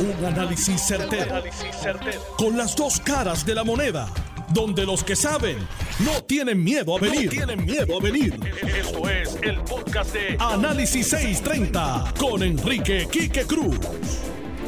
[0.00, 1.42] Un análisis certero,
[2.36, 4.08] Con las dos caras de la moneda.
[4.50, 5.58] Donde los que saben
[6.00, 7.28] no tienen miedo a venir.
[7.28, 8.38] tienen miedo a venir.
[8.62, 13.78] Esto es el podcast de Análisis 630 con Enrique Quique Cruz.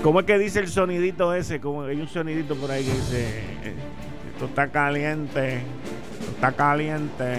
[0.03, 1.61] ¿Cómo es que dice el sonidito ese?
[1.61, 3.29] Como hay un sonidito por ahí que dice:
[3.63, 3.75] eh,
[4.33, 5.59] Esto está caliente.
[6.19, 7.39] Esto está caliente.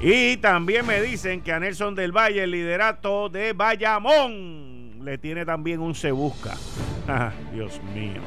[0.00, 4.67] Y también me dicen que a Nelson del Valle, el liderato de Bayamón,
[5.08, 6.54] le tiene también un se busca.
[7.10, 8.20] Ah, Dios mío.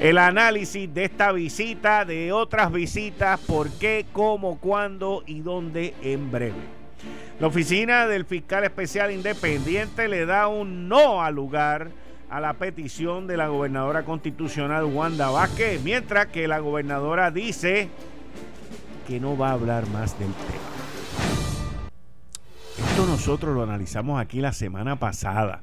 [0.00, 6.32] El análisis de esta visita, de otras visitas, por qué, cómo, cuándo y dónde en
[6.32, 6.62] breve.
[7.38, 11.90] La oficina del fiscal especial independiente le da un no al lugar
[12.30, 17.90] a la petición de la gobernadora constitucional Wanda Vázquez, mientras que la gobernadora dice
[19.06, 20.72] que no va a hablar más del tema.
[22.88, 25.60] Esto nosotros lo analizamos aquí la semana pasada,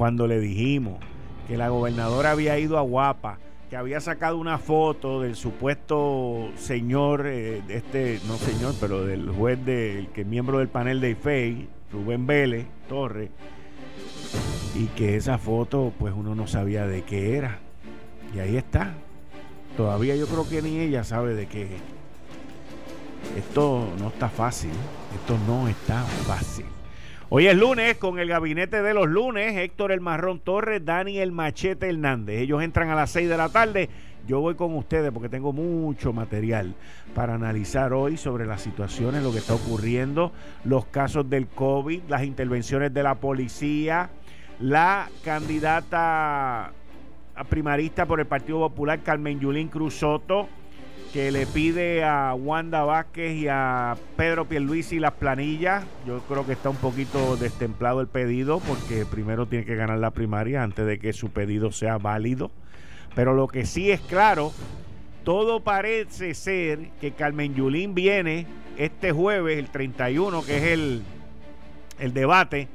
[0.00, 0.98] cuando le dijimos
[1.46, 3.36] que la gobernadora había ido a Guapa,
[3.68, 9.62] que había sacado una foto del supuesto señor, eh, este, no señor, pero del juez,
[9.62, 13.28] del que es miembro del panel de IFEI, Rubén Vélez Torres,
[14.74, 17.58] y que esa foto, pues uno no sabía de qué era.
[18.34, 18.94] Y ahí está.
[19.76, 21.68] Todavía yo creo que ni ella sabe de qué
[23.36, 24.72] esto no está fácil.
[25.14, 26.64] Esto no está fácil.
[27.32, 29.56] Hoy es lunes con el gabinete de los lunes.
[29.56, 32.40] Héctor El Marrón Torres, Dani El Machete Hernández.
[32.40, 33.88] Ellos entran a las 6 de la tarde.
[34.26, 36.74] Yo voy con ustedes porque tengo mucho material
[37.14, 40.32] para analizar hoy sobre las situaciones, lo que está ocurriendo,
[40.64, 44.10] los casos del COVID, las intervenciones de la policía,
[44.58, 46.72] la candidata
[47.36, 50.48] a primarista por el Partido Popular, Carmen Yulín Cruz Soto
[51.12, 55.84] que le pide a Wanda Vázquez y a Pedro Pierluisi las planillas.
[56.06, 60.12] Yo creo que está un poquito destemplado el pedido porque primero tiene que ganar la
[60.12, 62.50] primaria antes de que su pedido sea válido.
[63.14, 64.52] Pero lo que sí es claro,
[65.24, 71.02] todo parece ser que Carmen Yulín viene este jueves, el 31, que es el,
[71.98, 72.68] el debate.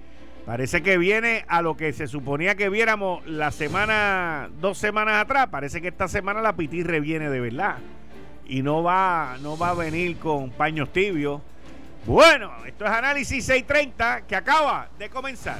[0.45, 5.47] Parece que viene a lo que se suponía que viéramos la semana, dos semanas atrás.
[5.47, 7.77] Parece que esta semana la pitirre viene de verdad
[8.47, 11.41] y no va, no va a venir con paños tibios.
[12.05, 15.59] Bueno, esto es Análisis 630 que acaba de comenzar.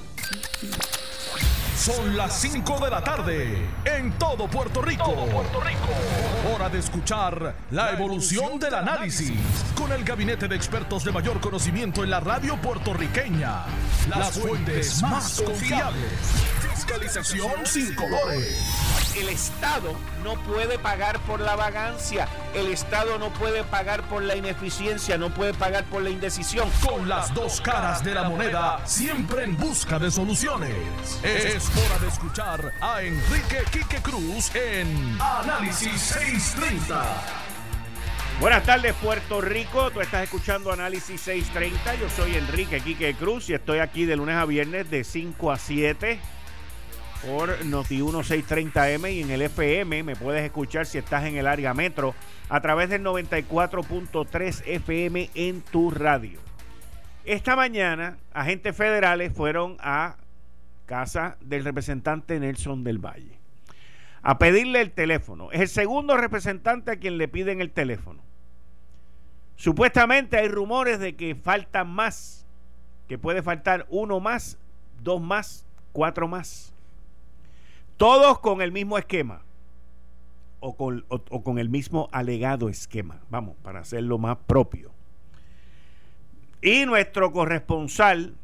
[1.75, 5.13] Son las 5 de la tarde en todo Puerto Rico.
[5.13, 6.53] Puerto Rico.
[6.53, 9.33] Hora de escuchar la evolución del análisis
[9.75, 13.65] con el gabinete de expertos de mayor conocimiento en la radio puertorriqueña.
[14.09, 16.11] Las fuentes más confiables.
[16.73, 19.93] Fiscalización sin colores el Estado
[20.23, 25.33] no puede pagar por la vagancia, el Estado no puede pagar por la ineficiencia, no
[25.33, 26.69] puede pagar por la indecisión.
[26.85, 30.75] Con las dos caras de la moneda, siempre en busca de soluciones.
[31.23, 37.03] Es hora de escuchar a Enrique Quique Cruz en Análisis 630.
[38.39, 43.53] Buenas tardes Puerto Rico, tú estás escuchando Análisis 630, yo soy Enrique Quique Cruz y
[43.53, 46.19] estoy aquí de lunes a viernes de 5 a 7
[47.25, 51.73] por Noti 1630M y en el FM me puedes escuchar si estás en el área
[51.73, 52.13] metro
[52.49, 56.39] a través del 94.3 FM en tu radio.
[57.25, 60.17] Esta mañana, agentes federales fueron a
[60.85, 63.39] casa del representante Nelson del Valle
[64.21, 65.51] a pedirle el teléfono.
[65.51, 68.21] Es el segundo representante a quien le piden el teléfono.
[69.55, 72.45] Supuestamente hay rumores de que faltan más,
[73.07, 74.57] que puede faltar uno más,
[75.01, 76.74] dos más, cuatro más.
[77.97, 79.41] Todos con el mismo esquema.
[80.59, 83.21] O con, el mismo alegado esquema.
[83.29, 84.91] Vamos, para hacerlo más propio.
[86.61, 88.35] Y nuestro corresponsal,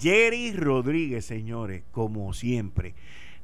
[0.00, 2.94] Jerry Rodríguez, señores, como siempre,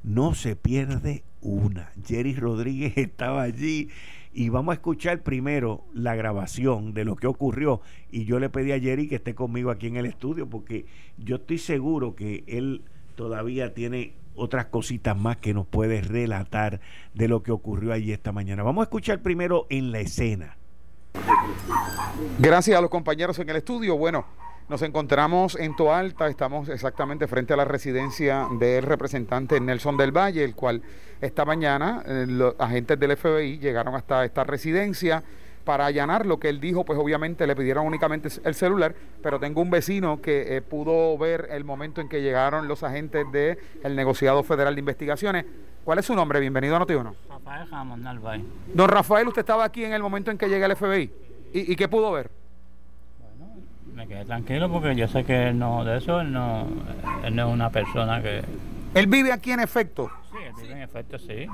[0.03, 1.91] no se pierde una.
[2.05, 3.89] Jerry Rodríguez estaba allí
[4.33, 7.81] y vamos a escuchar primero la grabación de lo que ocurrió.
[8.09, 10.85] Y yo le pedí a Jerry que esté conmigo aquí en el estudio porque
[11.17, 12.83] yo estoy seguro que él
[13.15, 16.81] todavía tiene otras cositas más que nos puede relatar
[17.13, 18.63] de lo que ocurrió allí esta mañana.
[18.63, 20.57] Vamos a escuchar primero en la escena.
[22.39, 23.97] Gracias a los compañeros en el estudio.
[23.97, 24.25] Bueno,
[24.67, 30.43] nos encontramos en Toalta, estamos exactamente frente a la residencia del representante Nelson del Valle,
[30.43, 30.81] el cual
[31.21, 35.23] esta mañana eh, los agentes del FBI llegaron hasta esta residencia
[35.65, 39.61] para allanar lo que él dijo, pues obviamente le pidieron únicamente el celular, pero tengo
[39.61, 43.95] un vecino que eh, pudo ver el momento en que llegaron los agentes del el
[43.95, 45.45] negociado federal de investigaciones.
[45.83, 46.39] ¿Cuál es su nombre?
[46.39, 47.13] Bienvenido a Noti1.
[47.29, 48.43] Rafael Jamón Narváez.
[48.73, 51.11] Don Rafael, usted estaba aquí en el momento en que llega el FBI.
[51.53, 52.29] ¿Y, qué pudo ver?
[53.19, 53.53] Bueno,
[53.93, 56.67] me quedé tranquilo porque yo sé que él no, de eso él no,
[57.23, 58.41] él no es una persona que,
[58.93, 60.09] ¿Él vive aquí en efecto?
[60.31, 61.47] Sí, él vive en efecto, sí.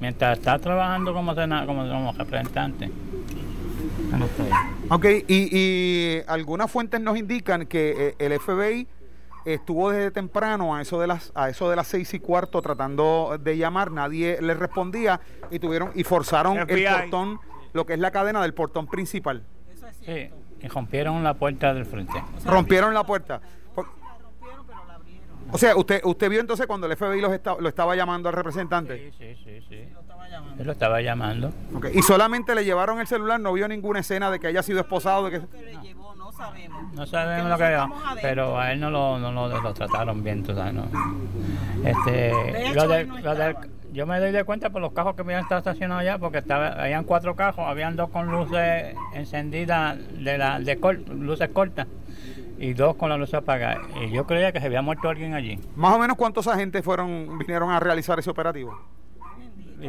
[0.00, 2.90] Mientras está trabajando como, sena- como, como representante.
[4.90, 8.86] Ok, y, y algunas fuentes nos indican que eh, el FBI
[9.44, 13.38] estuvo desde temprano a eso de las a eso de las seis y cuarto tratando
[13.40, 15.20] de llamar, nadie le respondía
[15.50, 17.40] y tuvieron y forzaron el portón,
[17.72, 19.42] lo que es la cadena del portón principal.
[20.04, 22.22] Sí, y rompieron la puerta del frente.
[22.44, 23.40] Rompieron la puerta.
[25.52, 28.34] O sea, usted usted vio entonces cuando el FBI los esta- lo estaba llamando al
[28.34, 29.10] representante.
[29.18, 29.74] Sí, sí, sí, sí.
[30.58, 31.52] Él lo estaba llamando.
[31.94, 35.26] Y solamente le llevaron el celular, no vio ninguna escena de que haya sido esposado,
[35.30, 36.92] de que que le llevó, no sabemos.
[36.94, 40.42] No sabemos lo que estamos pero a él no lo, no lo, lo trataron bien,
[40.42, 40.84] tú sabes, no.
[41.84, 43.56] Este, hecho, lo no lo del-
[43.92, 46.68] yo me doy de cuenta por los cajos que habían estado estacionados allá, porque estaba,
[46.82, 51.86] habían cuatro cajos, habían dos con luces encendidas, de la, de cor- luces cortas,
[52.58, 53.80] y dos con la luz apagada.
[54.04, 55.58] Y yo creía que se había muerto alguien allí.
[55.74, 58.78] más o menos cuántos agentes fueron vinieron a realizar ese operativo.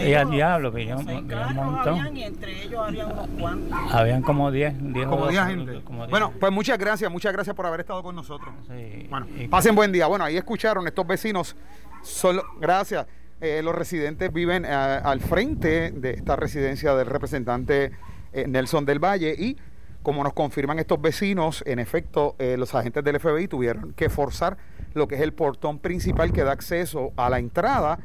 [0.00, 1.98] Y, al diablo, que un montón.
[1.98, 3.78] habían y entre ellos habían unos cuantos.
[3.92, 5.82] Habían como 10, 10 o Como 10 doce, agentes.
[5.84, 6.10] como 10.
[6.10, 8.54] Bueno, pues muchas gracias, muchas gracias por haber estado con nosotros.
[8.68, 10.06] Sí, Bueno, pasen buen día.
[10.06, 11.56] Bueno, ahí escucharon estos vecinos.
[12.02, 13.06] Solo, gracias.
[13.42, 17.92] Eh, los residentes viven eh, al frente de esta residencia del representante
[18.32, 19.56] eh, Nelson del Valle y
[20.02, 24.56] como nos confirman estos vecinos, en efecto, eh, los agentes del FBI tuvieron que forzar
[24.94, 27.98] lo que es el portón principal que da acceso a la entrada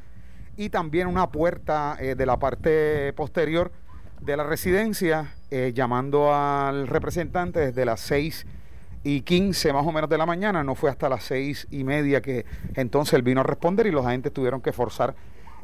[0.57, 3.71] y también una puerta eh, de la parte posterior
[4.21, 8.45] de la residencia, eh, llamando al representante desde las 6
[9.03, 12.21] y 15 más o menos de la mañana, no fue hasta las 6 y media
[12.21, 15.15] que entonces él vino a responder y los agentes tuvieron que forzar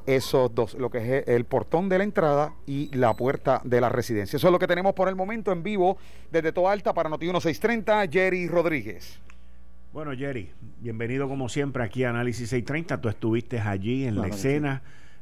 [0.05, 3.89] esos dos, lo que es el portón de la entrada y la puerta de la
[3.89, 4.37] residencia.
[4.37, 5.97] Eso es lo que tenemos por el momento en vivo
[6.31, 9.19] desde Toa Alta para Noti 1630, Jerry Rodríguez.
[9.93, 13.01] Bueno, Jerry, bienvenido como siempre aquí a Análisis 630.
[13.01, 14.81] Tú estuviste allí en la Claro escena,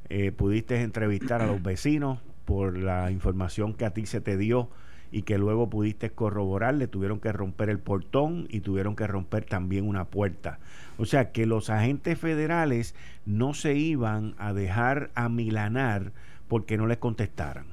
[0.09, 4.69] eh, pudiste entrevistar a los vecinos por la información que a ti se te dio
[5.11, 6.75] y que luego pudiste corroborar.
[6.75, 10.59] Le tuvieron que romper el portón y tuvieron que romper también una puerta.
[10.97, 12.95] O sea que los agentes federales
[13.25, 16.11] no se iban a dejar amilanar
[16.47, 17.65] porque no les contestaran.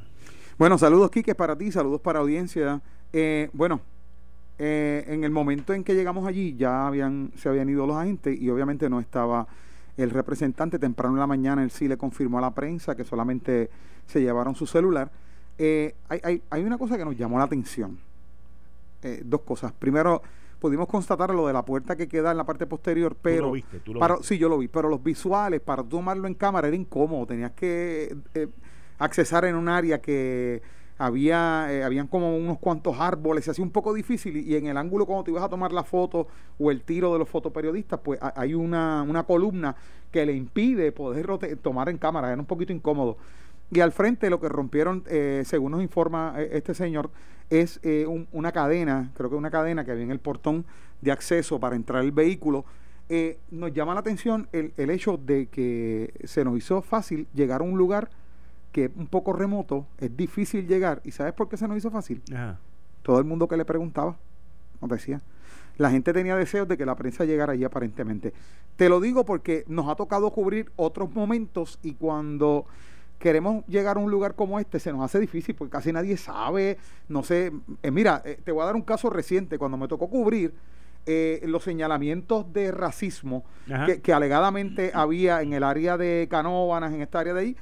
[0.59, 2.81] Bueno, saludos Quique para ti, saludos para audiencia.
[3.13, 3.81] Eh, bueno,
[4.59, 8.41] eh, en el momento en que llegamos allí ya habían, se habían ido los agentes
[8.41, 9.47] y obviamente no estaba
[9.97, 10.79] el representante.
[10.79, 13.71] Temprano en la mañana él sí le confirmó a la prensa que solamente
[14.07, 15.11] se llevaron su celular.
[15.59, 17.99] Eh, hay, hay, hay una cosa que nos llamó la atención.
[19.03, 19.73] Eh, dos cosas.
[19.73, 20.23] Primero,
[20.59, 23.47] pudimos constatar lo de la puerta que queda en la parte posterior, pero...
[23.47, 24.35] lo viste, tú lo para- viste.
[24.35, 27.27] Sí, yo lo vi, pero los visuales, para tomarlo en cámara era incómodo.
[27.27, 28.49] Tenías que eh,
[28.99, 30.63] accesar en un área que
[30.99, 34.67] había eh, habían como unos cuantos árboles, se hacía un poco difícil y, y en
[34.67, 36.27] el ángulo cuando te ibas a tomar la foto
[36.59, 39.77] o el tiro de los fotoperiodistas, pues ha- hay una, una columna
[40.11, 41.27] que le impide poder
[41.61, 43.19] tomar en cámara, era un poquito incómodo.
[43.71, 47.11] Y al frente lo que rompieron, eh, según nos informa eh, este señor,
[47.51, 50.65] es eh, un- una cadena, creo que una cadena que había en el portón
[51.01, 52.65] de acceso para entrar el vehículo.
[53.09, 57.61] Eh, nos llama la atención el, el hecho de que se nos hizo fácil llegar
[57.61, 58.09] a un lugar
[58.73, 61.01] que es un poco remoto, es difícil llegar.
[61.05, 62.21] ¿Y sabes por qué se nos hizo fácil?
[62.33, 62.59] Ajá.
[63.03, 64.17] Todo el mundo que le preguntaba
[64.81, 65.21] nos decía.
[65.79, 68.33] La gente tenía deseos de que la prensa llegara allí aparentemente.
[68.77, 72.67] Te lo digo porque nos ha tocado cubrir otros momentos y cuando
[73.19, 76.79] queremos llegar a un lugar como este se nos hace difícil porque casi nadie sabe,
[77.09, 80.09] no sé, eh, mira, eh, te voy a dar un caso reciente, cuando me tocó
[80.09, 80.53] cubrir
[81.07, 83.45] eh, los señalamientos de racismo
[83.87, 87.57] que, que alegadamente había en el área de Canóvanas, en esta área de ahí,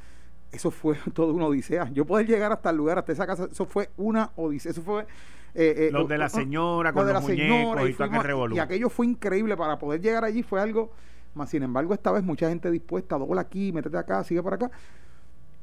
[0.50, 1.88] eso fue todo una odisea.
[1.92, 4.70] Yo poder llegar hasta el lugar, hasta esa casa, eso fue una odisea.
[4.73, 5.06] Eso fue.
[5.54, 8.23] eh, Los de la señora con de los la señora, muñecos y fuimos-
[8.56, 10.42] y aquello fue increíble para poder llegar allí.
[10.42, 10.90] Fue algo.
[11.34, 14.70] Más sin embargo, esta vez mucha gente dispuesta, dobla aquí, métete acá, sigue por acá.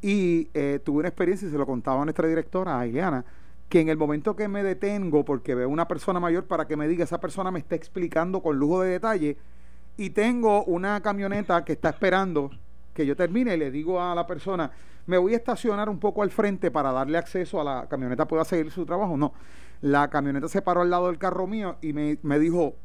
[0.02, 3.24] Y eh, tuve una experiencia, y se lo contaba a nuestra directora, a Ileana,
[3.70, 6.88] que en el momento que me detengo, porque veo una persona mayor para que me
[6.88, 9.38] diga, esa persona me está explicando con lujo de detalle,
[9.98, 12.50] y tengo una camioneta que está esperando
[12.94, 14.72] que yo termine y le digo a la persona,
[15.06, 18.44] me voy a estacionar un poco al frente para darle acceso a la camioneta, pueda
[18.44, 19.18] seguir su trabajo.
[19.18, 19.34] No,
[19.82, 22.76] la camioneta se paró al lado del carro mío y me, me dijo,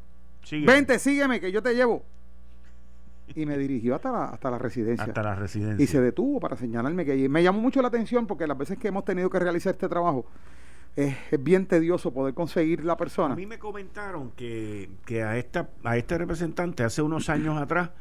[0.65, 2.03] vente, sígueme, que yo te llevo.
[3.35, 5.05] Y me dirigió hasta la, hasta la residencia.
[5.05, 5.83] Hasta la residencia.
[5.83, 7.29] Y se detuvo para señalarme que allí.
[7.29, 10.25] Me llamó mucho la atención porque las veces que hemos tenido que realizar este trabajo
[10.95, 13.35] es, es bien tedioso poder conseguir la A persona.
[13.35, 17.91] mí me comentaron que, que a, esta, a este representante hace unos años atrás,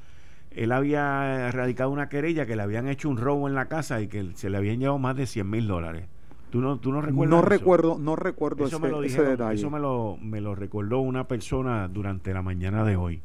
[0.52, 4.09] él había radicado una querella que le habían hecho un robo en la casa y
[4.09, 6.06] que se le habían llevado más de 100 mil dólares.
[6.50, 7.49] ¿Tú no, tú no recuerdas No eso?
[7.49, 9.54] recuerdo, no recuerdo Eso ese, me lo ese dijeron, detalle.
[9.59, 13.21] eso me lo, me lo recordó una persona durante la mañana de hoy.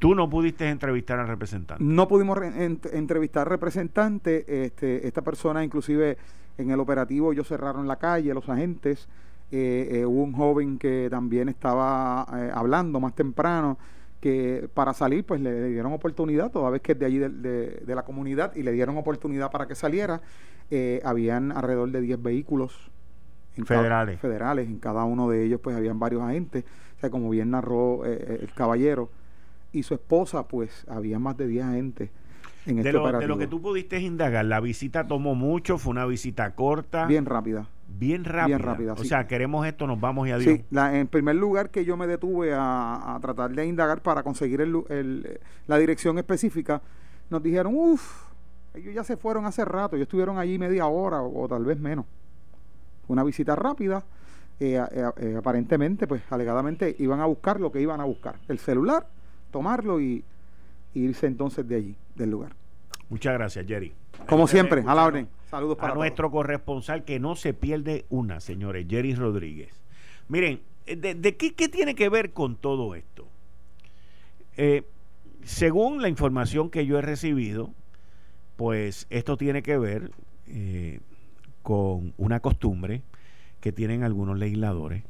[0.00, 1.84] Tú no pudiste entrevistar al representante.
[1.84, 4.44] No pudimos re- ent- entrevistar representantes.
[4.48, 6.16] Este, esta persona, inclusive
[6.58, 9.08] en el operativo, ellos cerraron la calle, los agentes.
[9.52, 13.78] Eh, eh, hubo un joven que también estaba eh, hablando más temprano
[14.20, 17.28] que para salir pues le, le dieron oportunidad toda vez que es de allí de,
[17.30, 20.20] de- de la comunidad y le dieron oportunidad para que saliera
[20.72, 22.92] Eh, habían alrededor de 10 vehículos
[23.56, 24.20] en Federales.
[24.20, 26.64] federales en cada uno de ellos pues habían varios agentes
[26.96, 29.10] o sea como bien narró el caballero
[29.72, 32.10] y su esposa pues había más de 10 agentes
[32.66, 35.90] en De este lo, de lo que tú pudiste indagar, la visita tomó mucho, fue
[35.92, 37.66] una visita corta, bien rápida
[37.98, 38.58] bien rápida.
[38.58, 39.08] rápida, o sí.
[39.08, 40.58] sea, queremos esto, nos vamos y adiós.
[40.58, 44.22] Sí, la- en primer lugar que yo me detuve a, a tratar de indagar para
[44.22, 46.82] conseguir el la dirección específica,
[47.30, 48.26] nos dijeron, uff,
[48.74, 51.78] ellos ya se fueron hace rato, ellos estuvieron allí media hora o, o tal vez
[51.80, 52.06] menos.
[53.06, 54.04] Fue una visita rápida,
[54.60, 58.58] eh, eh, eh, aparentemente, pues alegadamente iban a buscar lo que iban a buscar, el
[58.60, 59.08] celular,
[59.50, 60.24] tomarlo y,
[60.94, 62.52] y irse entonces de allí, del lugar.
[63.08, 63.92] Muchas gracias, Jerry.
[64.28, 65.28] Como siempre, a la orden.
[65.50, 66.04] Saludos para a todos.
[66.04, 69.72] nuestro corresponsal que no se pierde una, señores, Jerry Rodríguez.
[70.28, 73.26] Miren, eh, ¿de, de qué, qué tiene que ver con todo esto?
[74.56, 74.84] Eh,
[75.42, 77.70] según la información que yo he recibido,
[78.56, 80.12] pues esto tiene que ver
[80.46, 81.00] eh,
[81.62, 83.02] con una costumbre
[83.60, 85.02] que tienen algunos legisladores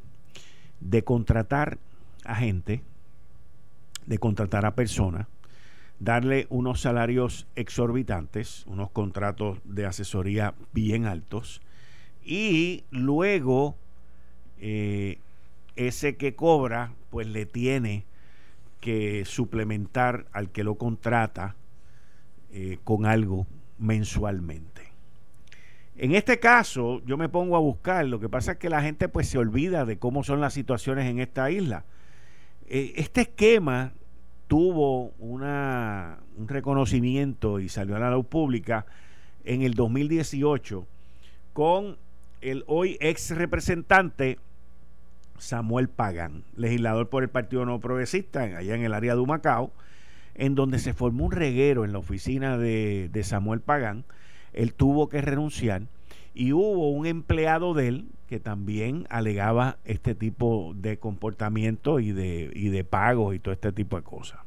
[0.80, 1.78] de contratar
[2.25, 2.82] a gente,
[4.07, 5.26] de contratar a personas,
[5.99, 11.61] darle unos salarios exorbitantes, unos contratos de asesoría bien altos,
[12.25, 13.76] y luego
[14.59, 15.19] eh,
[15.76, 18.04] ese que cobra, pues le tiene
[18.80, 21.54] que suplementar al que lo contrata
[22.52, 23.47] eh, con algo
[23.78, 24.90] mensualmente.
[25.97, 29.09] En este caso, yo me pongo a buscar, lo que pasa es que la gente
[29.09, 31.85] pues se olvida de cómo son las situaciones en esta isla.
[32.73, 33.93] Eh, este esquema
[34.47, 38.87] tuvo una, un reconocimiento y salió a la luz pública
[39.45, 40.87] en el 2018
[41.53, 41.99] con
[42.41, 44.39] el hoy ex representante
[45.37, 49.73] Samuel Pagán, legislador por el Partido No Progresista, allá en el área de Humacao,
[50.37, 54.05] en donde se formó un reguero en la oficina de, de Samuel Pagán.
[54.53, 55.83] Él tuvo que renunciar
[56.35, 62.52] y hubo un empleado de él que también alegaba este tipo de comportamiento y de,
[62.54, 64.38] y de pagos y todo este tipo de cosas.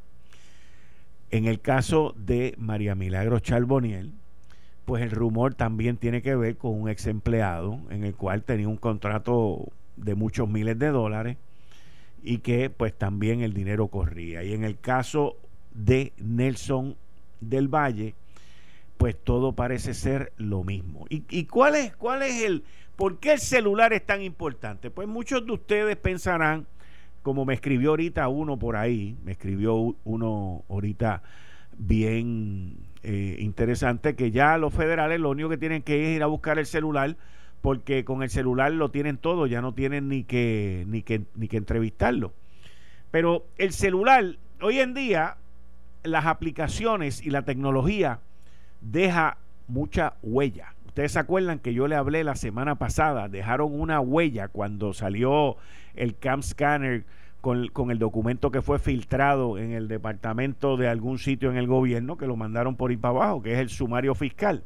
[1.31, 4.13] En el caso de María Milagro Charboniel,
[4.85, 8.69] pues el rumor también tiene que ver con un ex empleado en el cual tenía
[8.69, 11.35] un contrato de muchos miles de dólares
[12.23, 14.45] y que pues también el dinero corría.
[14.45, 15.35] Y en el caso
[15.73, 16.95] de Nelson
[17.41, 18.15] del Valle,
[18.97, 21.05] pues todo parece ser lo mismo.
[21.09, 22.63] ¿Y, y cuál es cuál es el
[22.95, 24.89] por qué el celular es tan importante?
[24.89, 26.67] Pues muchos de ustedes pensarán,
[27.21, 31.23] como me escribió ahorita uno por ahí, me escribió uno ahorita
[31.77, 36.27] bien eh, interesante, que ya los federales lo único que tienen que es ir a
[36.27, 37.15] buscar el celular,
[37.62, 41.47] porque con el celular lo tienen todo, ya no tienen ni que, ni que, ni
[41.47, 42.33] que entrevistarlo.
[43.09, 45.38] Pero el celular, hoy en día,
[46.03, 48.19] las aplicaciones y la tecnología
[48.81, 50.73] deja mucha huella.
[50.93, 55.57] Ustedes se acuerdan que yo le hablé la semana pasada, dejaron una huella cuando salió
[55.95, 57.03] el Cam Scanner
[57.41, 61.65] con, con el documento que fue filtrado en el departamento de algún sitio en el
[61.65, 64.63] gobierno, que lo mandaron por ir para abajo, que es el sumario fiscal.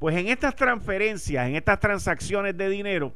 [0.00, 3.12] Pues en estas transferencias, en estas transacciones de dinero,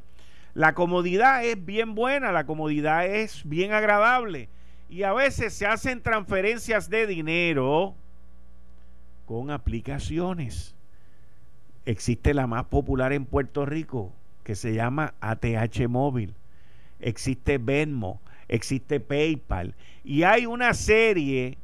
[0.53, 4.47] la comodidad es bien buena, la comodidad es bien agradable.
[4.87, 7.95] Y a veces se hacen transferencias de dinero
[9.25, 10.78] con aplicaciones.
[11.85, 16.33] Existe la más popular en Puerto Rico, que se llama ATH Móvil.
[16.99, 19.75] Existe Venmo, existe PayPal.
[20.03, 21.57] Y hay una serie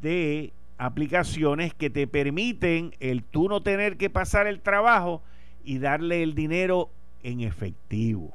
[0.00, 5.22] de aplicaciones que te permiten el tú no tener que pasar el trabajo
[5.64, 6.90] y darle el dinero
[7.22, 8.34] en efectivo.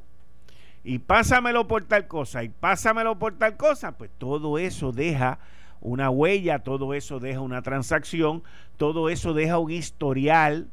[0.83, 5.39] Y pásamelo por tal cosa, y pásamelo por tal cosa, pues todo eso deja
[5.81, 8.43] una huella, todo eso deja una transacción,
[8.77, 10.67] todo eso deja un historial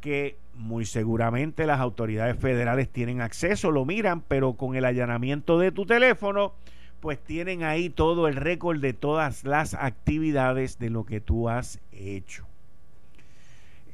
[0.00, 5.72] que muy seguramente las autoridades federales tienen acceso, lo miran, pero con el allanamiento de
[5.72, 6.54] tu teléfono,
[7.00, 11.80] pues tienen ahí todo el récord de todas las actividades de lo que tú has
[11.92, 12.46] hecho.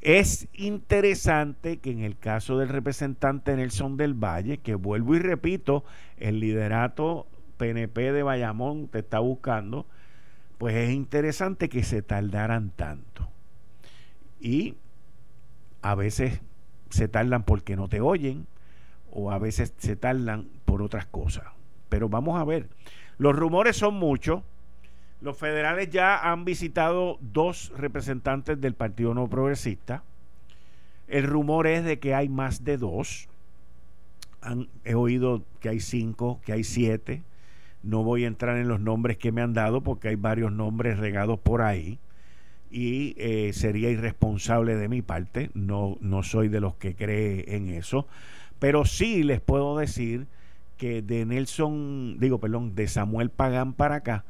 [0.01, 5.85] Es interesante que en el caso del representante Nelson del Valle, que vuelvo y repito,
[6.17, 7.25] el liderato
[7.57, 9.85] PNP de Bayamón te está buscando,
[10.57, 13.29] pues es interesante que se tardaran tanto.
[14.41, 14.75] Y
[15.83, 16.41] a veces
[16.89, 18.47] se tardan porque no te oyen
[19.11, 21.43] o a veces se tardan por otras cosas.
[21.89, 22.67] Pero vamos a ver,
[23.19, 24.41] los rumores son muchos,
[25.21, 30.03] Los federales ya han visitado dos representantes del Partido No Progresista.
[31.07, 33.29] El rumor es de que hay más de dos.
[34.83, 37.23] He oído que hay cinco, que hay siete.
[37.83, 40.97] No voy a entrar en los nombres que me han dado porque hay varios nombres
[40.97, 41.99] regados por ahí.
[42.75, 45.51] Y eh, sería irresponsable de mi parte.
[45.53, 48.07] No, no soy de los que cree en eso.
[48.57, 50.25] Pero sí les puedo decir
[50.77, 54.25] que de Nelson, digo, perdón, de Samuel Pagán para acá,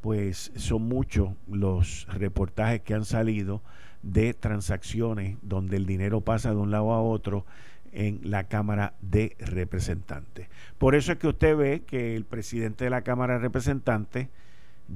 [0.00, 3.62] pues son muchos los reportajes que han salido
[4.02, 7.44] de transacciones donde el dinero pasa de un lado a otro
[7.92, 10.48] en la Cámara de Representantes.
[10.78, 14.28] Por eso es que usted ve que el presidente de la Cámara de Representantes,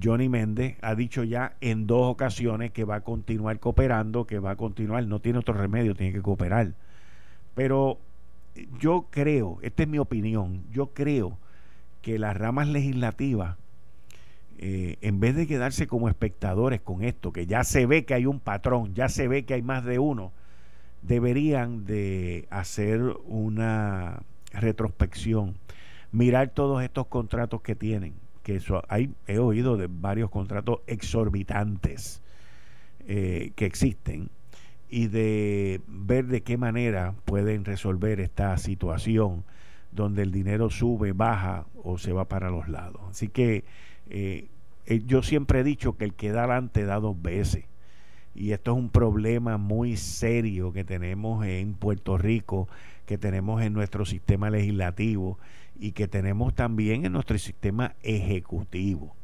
[0.03, 4.53] Johnny Méndez, ha dicho ya en dos ocasiones que va a continuar cooperando, que va
[4.53, 6.75] a continuar, no tiene otro remedio, tiene que cooperar.
[7.55, 7.99] Pero
[8.79, 11.39] yo creo, esta es mi opinión, yo creo
[12.03, 13.57] que las ramas legislativas,
[14.59, 18.27] eh, en vez de quedarse como espectadores con esto, que ya se ve que hay
[18.27, 20.33] un patrón, ya se ve que hay más de uno,
[21.03, 25.55] deberían de hacer una retrospección,
[26.13, 28.15] mirar todos estos contratos que tienen,
[28.49, 32.23] que eso, hay, he oído de varios contratos exorbitantes
[33.07, 34.31] eh, que existen
[34.89, 39.45] y de ver de qué manera pueden resolver esta situación
[39.93, 43.03] donde el dinero sube, baja o se va para los lados.
[43.11, 43.65] Así que
[44.09, 44.49] eh,
[44.87, 47.67] eh, yo siempre he dicho que el que da adelante da dos veces.
[48.35, 52.67] Y esto es un problema muy serio que tenemos en Puerto Rico,
[53.05, 55.39] que tenemos en nuestro sistema legislativo
[55.79, 59.17] y que tenemos también en nuestro sistema ejecutivo.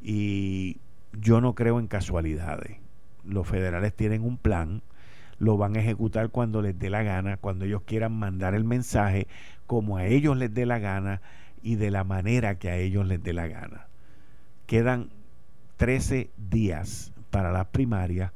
[0.00, 0.78] Y
[1.12, 2.78] yo no creo en casualidades.
[3.24, 4.82] Los federales tienen un plan,
[5.38, 9.26] lo van a ejecutar cuando les dé la gana, cuando ellos quieran mandar el mensaje,
[9.66, 11.20] como a ellos les dé la gana
[11.62, 13.86] y de la manera que a ellos les dé la gana.
[14.66, 15.10] Quedan
[15.76, 18.32] 13 días para las primarias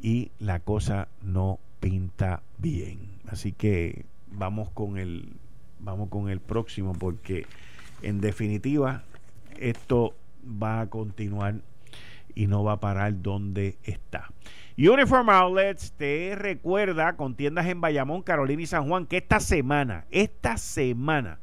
[0.00, 3.20] y la cosa no pinta bien.
[3.26, 5.39] Así que vamos con el
[5.80, 7.46] vamos con el próximo porque
[8.02, 9.04] en definitiva
[9.58, 10.14] esto
[10.44, 11.56] va a continuar
[12.34, 14.28] y no va a parar donde está.
[14.78, 20.06] Uniform Outlets te recuerda con tiendas en Bayamón, Carolina y San Juan que esta semana,
[20.10, 21.38] esta semana,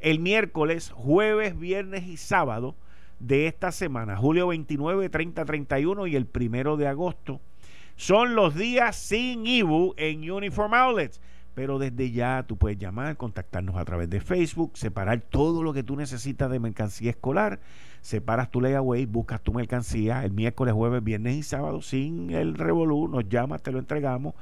[0.00, 2.76] el miércoles, jueves, viernes y sábado
[3.18, 7.40] de esta semana, julio 29, 30, 31 y el primero de agosto,
[7.96, 11.20] son los días sin IBU en Uniform Outlets.
[11.58, 15.82] Pero desde ya tú puedes llamar, contactarnos a través de Facebook, separar todo lo que
[15.82, 17.58] tú necesitas de mercancía escolar,
[18.00, 23.08] separas tu layaway, buscas tu mercancía el miércoles, jueves, viernes y sábado sin el revolú,
[23.08, 24.34] nos llamas, te lo entregamos.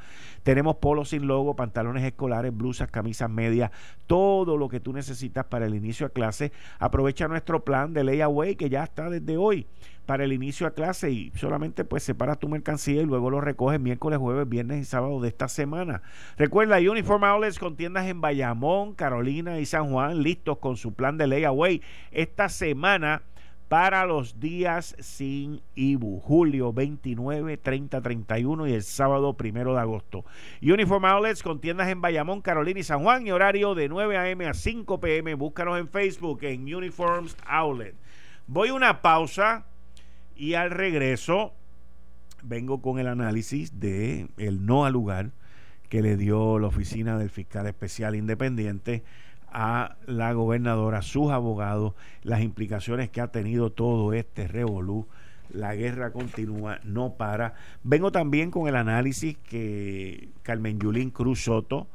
[0.42, 3.70] Tenemos polos sin logo, pantalones escolares, blusas, camisas medias,
[4.07, 6.52] todo lo que tú necesitas para el inicio de clase.
[6.79, 9.66] Aprovecha nuestro plan de layaway que ya está desde hoy
[10.07, 13.81] para el inicio a clase y solamente pues separas tu mercancía y luego lo recoges
[13.81, 16.03] miércoles, jueves, viernes y sábado de esta semana.
[16.38, 21.19] Recuerda, Uniform Outlets con tiendas en Bayamón, Carolina y San Juan, listos con su plan
[21.19, 23.23] de layaway esta semana
[23.69, 30.25] para los días sin IBU, julio 29, 30, 31 y el sábado primero de agosto.
[30.62, 34.47] Uniform Outlets con tiendas en Bayamón, Carolina y San Juan y horario de 9 a.m.
[34.47, 35.35] a 5 p.m.
[35.35, 37.97] Búscanos en Facebook en Uniforms Outlet.
[38.47, 39.66] Voy a una pausa
[40.37, 41.53] y al regreso
[42.42, 45.31] vengo con el análisis de el no al lugar
[45.88, 49.03] que le dio la oficina del fiscal especial independiente
[49.49, 55.07] a la gobernadora, sus abogados, las implicaciones que ha tenido todo este revolú.
[55.49, 57.55] La guerra continúa, no para.
[57.85, 61.87] Vengo también con el análisis que Carmen Yulín Cruz Soto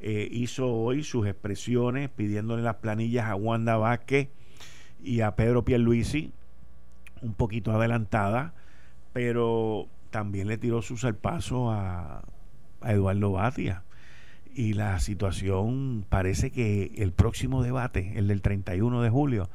[0.00, 4.28] eh, hizo hoy, sus expresiones, pidiéndole las planillas a Wanda Vázquez
[5.02, 6.32] y a Pedro Pierluisi,
[7.22, 8.54] un poquito adelantada,
[9.12, 12.22] pero también le tiró su zarpazo a,
[12.80, 13.82] a Eduardo Batia
[14.54, 19.48] y la situación parece que el próximo debate, el del 31 de julio,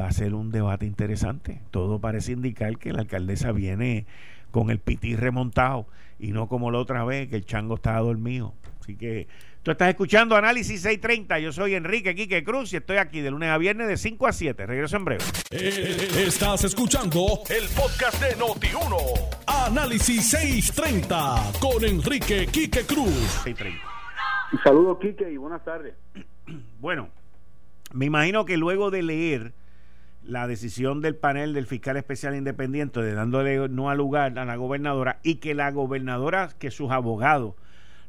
[0.00, 1.60] va a ser un debate interesante.
[1.70, 4.06] Todo parece indicar que la alcaldesa viene
[4.50, 5.86] con el pití remontado
[6.18, 8.54] y no como la otra vez que el chango estaba dormido.
[8.80, 9.28] Así que
[9.64, 11.38] tú estás escuchando Análisis 630.
[11.38, 14.32] Yo soy Enrique Quique Cruz y estoy aquí de lunes a viernes de 5 a
[14.32, 14.66] 7.
[14.66, 15.24] Regreso en breve.
[15.50, 18.96] Eh, Estás escuchando el podcast de Noti1.
[19.46, 23.40] Análisis 630 con Enrique Quique Cruz.
[23.42, 23.82] 630.
[24.62, 25.94] Saludos, Quique, y buenas tardes.
[26.78, 27.08] Bueno,
[27.94, 29.54] me imagino que luego de leer
[30.22, 34.56] la decisión del panel del fiscal especial independiente de dándole no al lugar a la
[34.56, 37.54] gobernadora y que la gobernadora, que sus abogados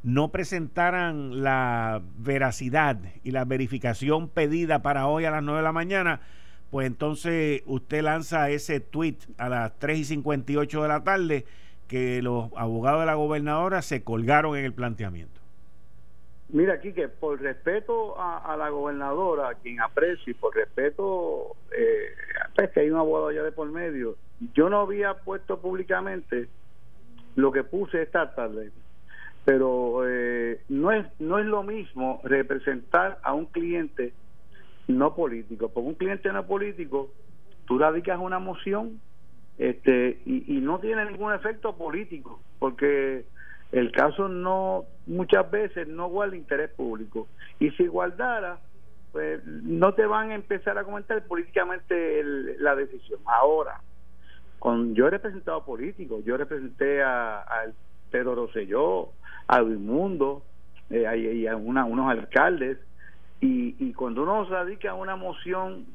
[0.06, 5.72] no presentaran la veracidad y la verificación pedida para hoy a las 9 de la
[5.72, 6.22] mañana,
[6.70, 11.46] pues entonces usted lanza ese tweet a las 3 y 58 de la tarde
[11.88, 15.42] que los abogados de la gobernadora se colgaron en el planteamiento.
[16.50, 22.14] Mira, Quique, por respeto a, la gobernadora, quien aprecio, y por respeto, eh,
[22.56, 24.18] pues que hay un abogado allá de por medio,
[24.54, 26.48] yo no había puesto públicamente
[27.36, 28.72] lo que puse esta tarde,
[29.46, 34.14] pero eh, no es no es lo mismo representar a un cliente
[34.88, 37.12] no político, porque un cliente no político,
[37.66, 39.00] tú radicas una moción
[39.58, 43.26] este y, y no tiene ningún efecto político, porque
[43.72, 47.28] el caso no muchas veces no guarda interés público.
[47.60, 48.60] Y si guardara
[49.12, 52.22] pues no te van a empezar a comentar políticamente
[52.60, 53.20] la decisión.
[53.26, 53.80] Ahora
[54.60, 57.46] con yo he representado políticos yo representé a,
[58.12, 59.10] Pedro Rosselló
[59.48, 60.44] a Luis Mundo
[60.90, 62.78] eh, y a unos alcaldes
[63.42, 65.86] y, cuando uno radica una moción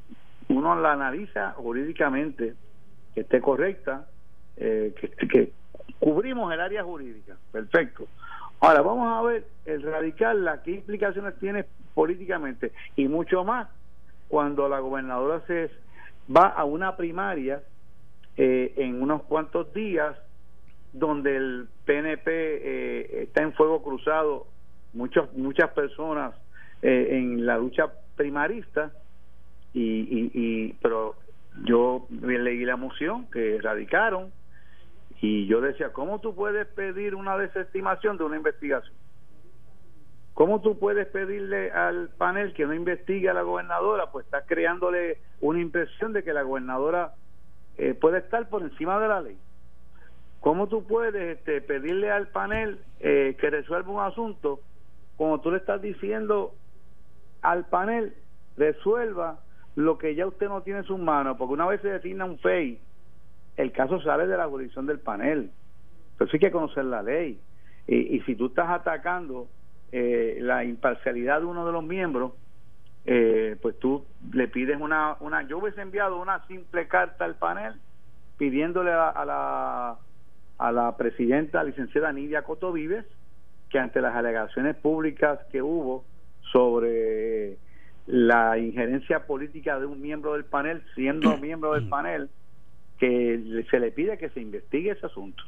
[0.49, 2.55] uno la analiza jurídicamente
[3.15, 4.07] que esté correcta
[4.57, 4.95] eh,
[5.29, 5.53] que,
[5.99, 8.07] cubrimos el área jurídica, perfecto.
[8.61, 13.69] Ahora vamos a ver el radical, qué implicaciones tiene políticamente y mucho más
[14.29, 15.71] cuando la gobernadora se
[16.35, 17.63] va a una primaria
[18.37, 20.17] eh, en unos cuantos días
[20.93, 24.47] donde el PNP eh, está en fuego cruzado,
[24.93, 26.35] muchos, muchas personas
[26.83, 28.93] eh, en la lucha primarista
[29.73, 31.15] y, y, y pero
[31.65, 34.33] yo leí la moción que radicaron
[35.21, 38.95] y yo decía, ¿cómo tú puedes pedir una desestimación de una investigación?
[40.35, 44.11] ¿Cómo tú puedes pedirle al panel que no investigue a la gobernadora?
[44.11, 47.13] Pues estás creándole una impresión de que la gobernadora
[47.77, 49.37] eh, puede estar por encima de la ley.
[50.41, 54.61] ¿Cómo tú puedes este, pedirle al panel eh, que resuelva un asunto
[55.17, 56.55] como tú le estás diciendo
[57.43, 58.15] al panel
[58.57, 59.41] resuelva
[59.77, 61.37] lo que ya usted no tiene en sus manos?
[61.37, 62.81] Porque una vez se designa un FEI
[63.61, 65.51] el caso sale de la jurisdicción del panel.
[66.13, 67.41] Entonces hay que conocer la ley.
[67.87, 69.49] Y, si tú estás atacando
[69.91, 72.33] eh, la imparcialidad de uno de los miembros,
[73.05, 75.43] eh, pues tú le pides una, una...
[75.43, 77.75] Yo hubiese enviado una simple carta al panel
[78.39, 79.99] pidiéndole a, la
[80.61, 83.07] a la presidenta licenciada Nidia Coto Vives
[83.71, 86.05] que ante las alegaciones públicas que hubo
[86.53, 87.57] sobre
[88.07, 92.29] la injerencia política de un miembro del panel, siendo miembro del panel,
[92.99, 95.43] que se le pide que se investigue ese asunto.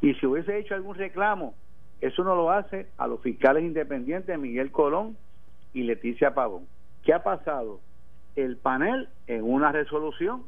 [0.00, 1.54] Y si hubiese hecho algún reclamo,
[2.00, 5.16] eso no lo hace a los fiscales independientes Miguel Colón
[5.72, 6.66] y Leticia Pavón.
[7.04, 7.80] ¿Qué ha pasado?
[8.34, 10.42] El panel, en una resolución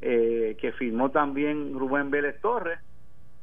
[0.00, 2.78] eh, que firmó también Rubén Vélez Torres,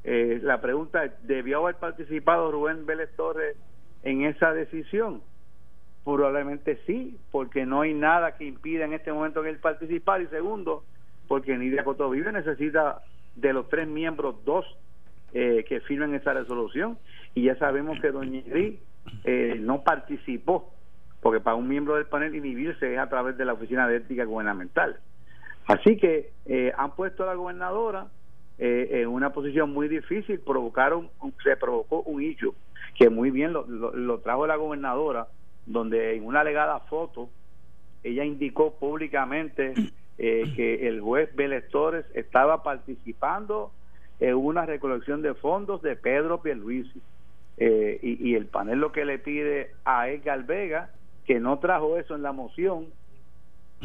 [0.04, 3.56] eh, la pregunta ¿debió haber participado Rubén Vélez Torres
[4.04, 5.22] en esa decisión?
[6.04, 10.22] Probablemente sí, porque no hay nada que impida en este momento que él participar.
[10.22, 10.84] Y segundo,
[11.30, 13.02] porque Nidia Cotovive necesita
[13.36, 14.66] de los tres miembros dos
[15.34, 16.98] eh, que firmen esa resolución
[17.34, 18.76] y ya sabemos que doña Ingrid
[19.24, 20.72] eh, no participó
[21.22, 24.26] porque para un miembro del panel inhibirse es a través de la oficina de ética
[24.26, 25.00] gubernamental
[25.66, 28.08] así que eh, han puesto a la gobernadora
[28.58, 31.10] en una posición muy difícil provocaron
[31.44, 32.54] se provocó un hecho
[32.96, 35.28] que muy bien lo, lo trajo la gobernadora
[35.66, 37.30] donde en una alegada foto
[38.04, 39.74] ella indicó públicamente
[40.18, 43.72] eh, que el juez Vélez Torres estaba participando
[44.20, 47.02] en una recolección de fondos de Pedro Pierluisi.
[47.58, 50.90] Eh, y, el panel lo que le pide a Edgar Vega,
[51.26, 52.88] que no trajo eso en la moción,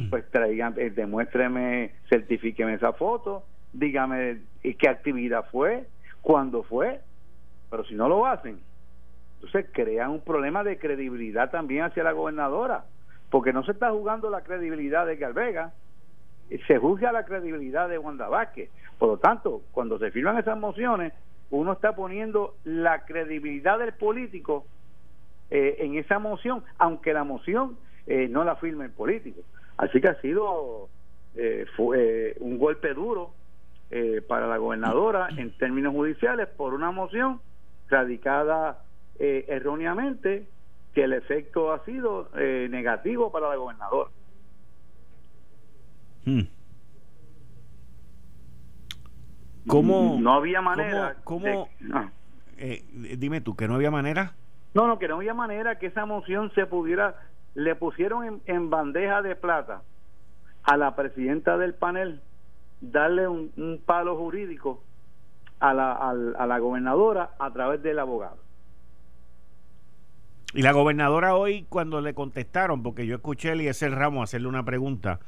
[0.09, 5.87] pues traigan, eh, demuéstreme, certifíqueme esa foto, dígame qué actividad fue,
[6.23, 7.01] cuándo fue,
[7.71, 8.61] pero si no lo hacen,
[9.35, 12.85] entonces crean un problema de credibilidad también hacia la gobernadora,
[13.31, 15.73] porque no se está jugando la credibilidad de Edgar Vega,
[16.67, 18.71] se juzga la credibilidad de Wanda Vázquez.
[18.99, 21.13] Por lo tanto, cuando se firman esas mociones,
[21.51, 24.67] uno está poniendo la credibilidad del político
[25.51, 27.77] eh, en esa moción, aunque la moción
[28.07, 29.41] eh, no la firme el político.
[29.77, 30.89] Así que ha sido
[31.37, 33.33] eh, fue, un golpe duro
[34.29, 37.41] para la gobernadora en términos judiciales por una moción
[37.89, 38.83] radicada
[39.19, 40.47] erróneamente
[40.95, 44.11] que el efecto ha sido negativo para la gobernadora.
[46.25, 46.43] Hmm.
[49.69, 50.17] ¿Cómo?
[50.19, 51.17] No había manera.
[51.25, 51.69] ¿Cómo?
[52.57, 52.83] Eh,
[53.19, 54.33] dime tú, ¿que no había manera?
[54.75, 57.15] No, no, que no había manera que esa moción se pudiera.
[57.55, 59.83] Le pusieron en, bandeja de plata
[60.65, 62.21] a la presidenta del panel
[62.81, 64.83] darle un, palo jurídico
[65.61, 68.37] a la, a la gobernadora a través del abogado.
[70.55, 74.65] Y la gobernadora hoy, cuando le contestaron, porque yo escuché a Eliezer Ramos hacerle una
[74.65, 75.21] pregunta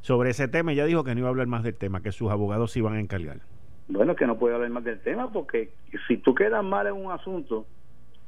[0.00, 0.72] sobre ese tema.
[0.72, 2.94] Ella dijo que no iba a hablar más del tema, que sus abogados se iban
[2.94, 3.38] a encargar.
[3.88, 5.72] Bueno, que no puede hablar más del tema porque
[6.08, 7.66] si tú quedas mal en un asunto,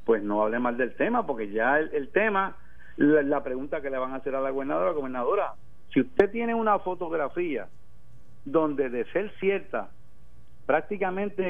[0.05, 2.55] pues no hable más del tema porque ya el, el tema,
[2.95, 5.53] la, la pregunta que le van a hacer a la gobernadora, gobernadora,
[5.93, 7.67] si usted tiene una fotografía
[8.51, 9.89] donde de ser cierta,
[10.65, 11.43] prácticamente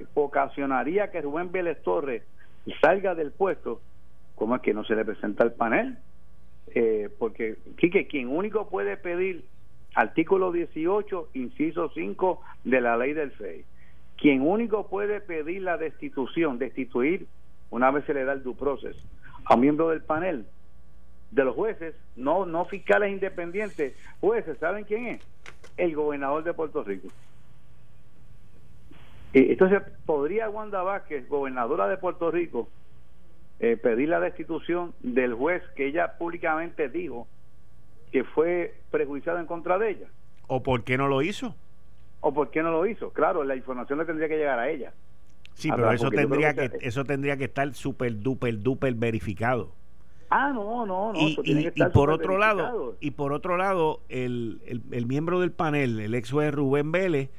[0.00, 2.22] eh, ocasionaría que Rubén Vélez Torres
[2.80, 3.80] salga del puesto,
[4.34, 5.98] ¿cómo es que no se le presenta al panel?
[6.74, 9.44] Eh, porque, Quique, quien único puede pedir
[9.94, 13.64] artículo 18, inciso 5 de la ley del FEI,
[14.16, 17.26] quien único puede pedir la destitución, destituir,
[17.70, 18.96] una vez se le da el due process,
[19.44, 20.46] a miembro del panel,
[21.30, 25.22] de los jueces, no, no fiscales independientes, jueces, ¿saben quién es?
[25.76, 27.08] El gobernador de Puerto Rico.
[29.32, 32.68] Y entonces, ¿podría Wanda Vázquez, gobernadora de Puerto Rico,
[33.60, 37.26] eh, pedir la destitución del juez que ella públicamente dijo
[38.12, 40.06] que fue prejuiciado en contra de ella?
[40.46, 41.54] ¿O por qué no lo hizo?
[42.20, 43.10] ¿O por qué no lo hizo?
[43.12, 44.92] Claro, la información le tendría que llegar a ella.
[45.54, 49.72] Sí, pero eso tendría que- eso tendría que estar súper duper duper verificado.
[50.30, 51.18] Ah, no, no, no.
[51.18, 54.60] y, eso tiene y- que y estar por otro lado y por otro lado el,
[54.66, 57.30] el- el miembro del panel el ex juez Rubén Vélez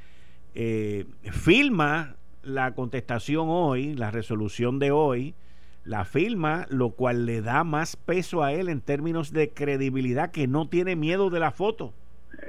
[0.56, 5.36] eh, firma la contestación hoy la resolución de hoy
[5.84, 10.48] la firma lo cual le da más peso a él en términos de credibilidad que
[10.48, 11.94] no tiene miedo de la foto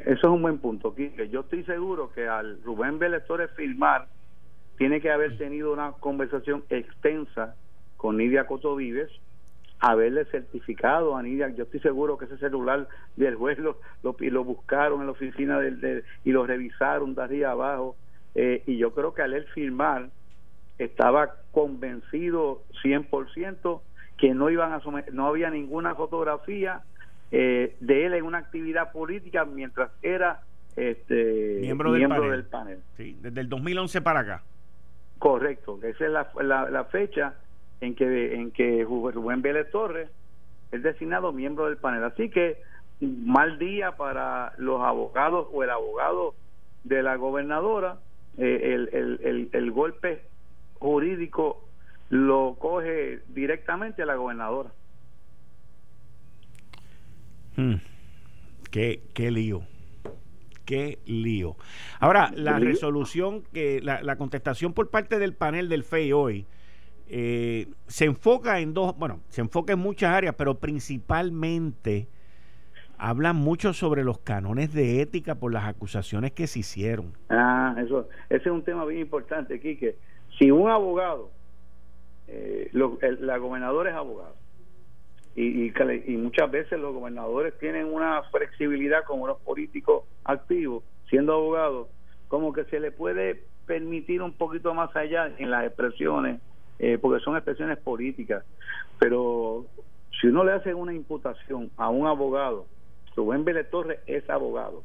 [0.07, 1.29] Eso es un buen punto, Quique.
[1.31, 4.07] Yo estoy seguro que al Rubén Vélez Torres firmar,
[4.77, 7.55] tiene que haber tenido una conversación extensa
[7.97, 9.11] con Nidia Coto Vives,
[9.81, 11.49] haberle certificado a Nidia.
[11.51, 15.13] Yo estoy seguro que ese celular del juez lo, lo, y lo buscaron en la
[15.13, 17.97] oficina del, del- y lo revisaron de arriba abajo.
[18.35, 20.11] Eh, y yo creo que al él firmar,
[20.79, 23.81] estaba convencido 100%
[24.17, 26.83] que no iban a someter- no había ninguna fotografía
[27.31, 30.41] eh, de él en una actividad política mientras era
[30.77, 32.79] este miembro del panel, del panel.
[32.97, 34.43] Sí, desde el 2011 para acá
[35.19, 37.35] Correcto, esa es la, la, la fecha
[37.81, 40.11] en que en que Rubén Vélez Torres
[40.73, 42.05] es designado miembro del panel.
[42.05, 42.61] Así que
[43.01, 46.35] mal día para los abogados o el abogado
[46.85, 47.99] de la gobernadora,
[48.37, 50.23] eh, el, el, el, el golpe
[50.79, 51.65] jurídico
[52.11, 54.71] lo coge directamente a la gobernadora.
[57.57, 57.75] Hmm.
[58.71, 59.63] Qué, qué lío.
[60.65, 61.57] Qué lío.
[61.99, 66.47] Ahora, la resolución, que la, la contestación por parte del panel del FEI hoy
[67.09, 72.07] eh, se enfoca en dos, bueno, se enfoca en muchas áreas, pero principalmente
[72.99, 77.13] habla mucho sobre los canones de ética por las acusaciones que se hicieron.
[77.29, 79.97] Ah, eso, ese es un tema bien importante, Quique.
[80.39, 81.31] Si un abogado,
[82.27, 84.35] eh, lo- la gobernadora es abogado,
[85.35, 85.73] y, y,
[86.07, 91.87] y muchas veces los gobernadores tienen una flexibilidad como los políticos activos, siendo abogados,
[92.27, 96.41] como que se le puede permitir un poquito más allá en las expresiones,
[96.79, 98.45] eh, porque son expresiones políticas.
[98.99, 99.67] Pero
[100.21, 102.67] si uno le hace una imputación a un abogado,
[103.17, 104.85] Rubén Vélez Torres es abogado,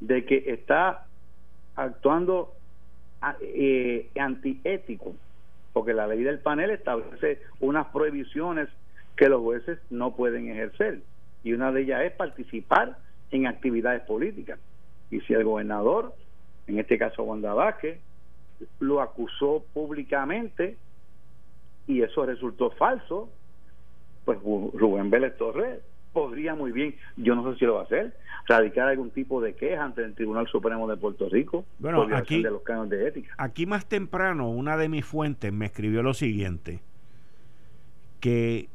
[0.00, 1.06] de que está
[1.74, 2.52] actuando
[3.40, 5.14] eh, antiético,
[5.72, 8.68] porque la ley del panel establece unas prohibiciones
[9.16, 11.00] que los jueces no pueden ejercer,
[11.42, 12.96] y una de ellas es participar
[13.30, 14.60] en actividades políticas.
[15.10, 16.14] Y si el gobernador,
[16.66, 17.98] en este caso Wanda Vázquez,
[18.78, 20.76] lo acusó públicamente
[21.86, 23.30] y eso resultó falso,
[24.24, 25.80] pues Ru- Rubén Vélez Torres
[26.12, 28.14] podría muy bien, yo no sé si lo va a hacer,
[28.46, 32.42] radicar algún tipo de queja ante el Tribunal Supremo de Puerto Rico Bueno, por aquí-
[32.42, 33.34] de los cánones de ética.
[33.38, 36.80] Aquí más temprano, una de mis fuentes me escribió lo siguiente,
[38.20, 38.68] que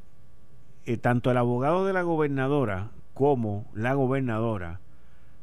[0.85, 4.79] eh, tanto el abogado de la gobernadora como la gobernadora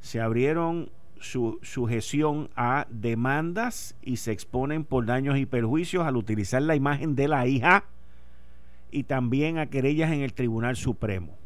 [0.00, 0.88] se abrieron
[1.24, 7.16] su sujeción a demandas y se exponen por daños y perjuicios al utilizar la imagen
[7.16, 7.84] de la hija
[8.90, 11.36] y también a querellas en el Tribunal Supremo.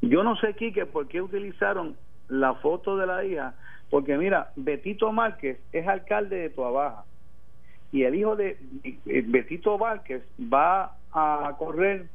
[0.00, 1.94] Yo no sé, Quique, por qué utilizaron
[2.28, 3.54] la foto de la hija,
[3.90, 7.04] porque mira, Betito Márquez es alcalde de Tuabaja
[7.92, 12.06] y el hijo de eh, Betito Márquez va a correr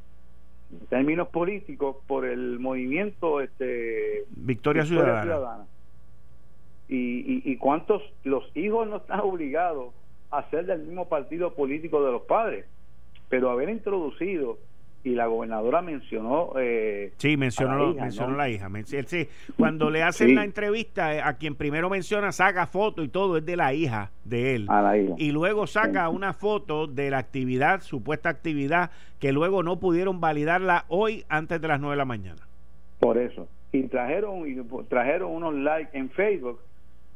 [0.72, 5.22] en términos políticos por el movimiento este Victoria, Victoria Ciudadana.
[5.22, 5.64] Ciudadana.
[6.88, 9.92] Y, y, y cuántos los hijos no están obligados
[10.30, 12.64] a ser del mismo partido político de los padres,
[13.28, 14.58] pero haber introducido
[15.04, 18.36] y la gobernadora mencionó eh, Sí, mencionó, a la hija, mencionó ¿no?
[18.36, 18.68] la hija.
[19.06, 19.28] Sí.
[19.56, 20.34] Cuando le hacen Sí.
[20.34, 24.10] la entrevista, eh, a quien primero menciona, saca foto y todo, es de la hija
[24.24, 24.66] de él.
[24.68, 25.14] a la hija.
[25.16, 26.14] Y luego saca Sí.
[26.16, 31.68] una foto de la actividad, supuesta actividad, que luego no pudieron validarla hoy antes de
[31.68, 32.42] las 9 de la mañana.
[32.98, 33.46] Por eso.
[33.70, 34.56] y trajeron y
[34.88, 36.58] trajeron unos likes en Facebook.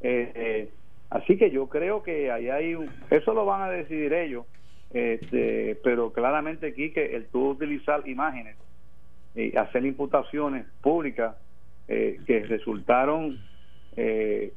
[0.02, 0.68] Eh, eh,
[1.10, 4.46] así que yo creo que ahí hay un, eso lo van a decidir ellos,
[4.92, 8.56] este, pero claramente aquí que el tuvo utilizar imágenes
[9.34, 11.36] y hacer imputaciones públicas
[11.88, 13.38] eh, que resultaron
[13.96, 14.52] eh,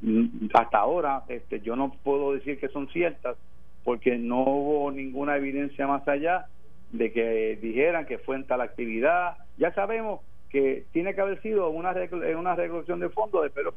[0.53, 3.37] hasta ahora, este, yo no puedo decir que son ciertas
[3.83, 6.47] porque no hubo ninguna evidencia más allá
[6.91, 9.37] de que dijeran que fue en tal actividad.
[9.57, 11.91] Ya sabemos que tiene que haber sido una
[12.37, 13.73] una regulación de fondos de Pedro.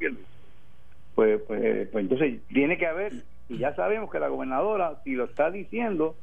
[1.18, 3.12] Pues, pues, pues entonces tiene que haber,
[3.48, 6.14] y ya sabemos que la gobernadora, si lo está diciendo,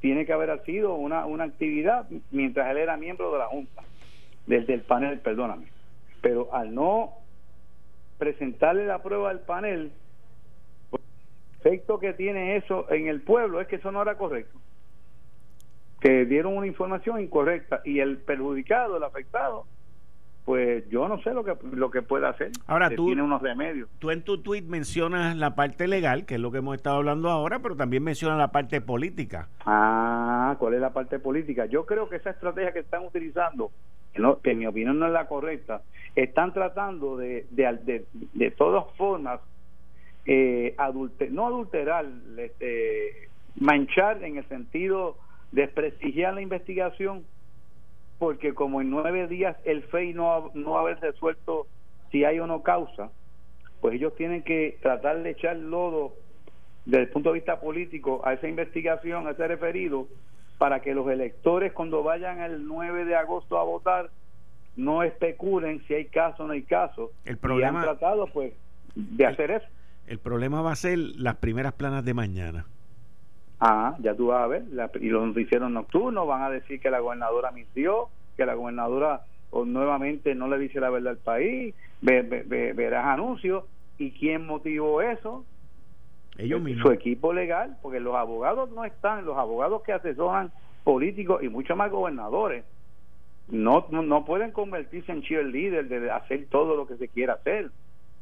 [0.00, 3.82] tiene que haber sido una, una actividad mientras él era miembro de la Junta,
[4.46, 5.66] desde el panel, perdóname.
[6.22, 7.12] Pero al no
[8.16, 9.92] presentarle la prueba al panel,
[10.88, 14.58] pues, el efecto que tiene eso en el pueblo es que eso no era correcto.
[16.00, 19.66] Que dieron una información incorrecta y el perjudicado, el afectado,
[20.44, 22.50] pues yo no sé lo que lo que puede hacer.
[22.66, 23.88] Ahora tú tiene unos remedios.
[23.98, 27.30] Tú en tu tweet mencionas la parte legal, que es lo que hemos estado hablando
[27.30, 29.48] ahora, pero también mencionas la parte política.
[29.64, 31.66] Ah, ¿cuál es la parte política?
[31.66, 33.70] Yo creo que esa estrategia que están utilizando,
[34.12, 35.82] que, no, que en mi opinión no es la correcta,
[36.16, 39.40] están tratando de de, de, todas formas
[40.26, 40.74] eh,
[41.30, 43.28] no adulterar, este,
[43.60, 45.16] manchar en el sentido
[45.52, 47.24] de desprestigiar la investigación
[48.22, 51.66] porque como en nueve días el FEI no, no va a haber resuelto
[52.12, 53.10] si hay o no causa,
[53.80, 56.14] pues ellos tienen que tratar de echar lodo
[56.84, 60.06] desde el punto de vista político a esa investigación, a ese referido,
[60.56, 64.10] para que los electores cuando vayan el 9 de agosto a votar
[64.76, 67.10] no especulen si hay caso o no hay caso.
[67.24, 68.52] El problema, y han tratado pues
[68.94, 69.66] de hacer eso.
[70.06, 72.66] El problema va a ser las primeras planas de mañana.
[73.64, 74.64] Ah, ya tú vas a ver,
[75.00, 79.20] y lo hicieron nocturno, van a decir que la gobernadora mintió, que la gobernadora
[79.50, 83.62] o nuevamente no le dice la verdad al país, verás anuncios,
[83.98, 85.44] y quién motivó eso,
[86.38, 86.88] ellos mismos.
[86.88, 90.50] Su equipo legal, porque los abogados no están, los abogados que asesoran
[90.82, 92.64] políticos y mucho más gobernadores,
[93.46, 97.70] no, no, pueden convertirse en cheerleader de hacer todo lo que se quiera hacer.